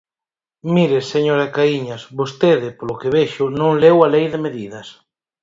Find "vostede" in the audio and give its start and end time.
2.19-2.67